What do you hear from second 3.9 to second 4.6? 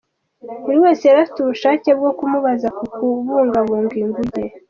inguge.